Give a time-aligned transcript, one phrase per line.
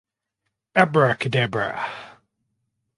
[0.75, 1.69] Abracadabra.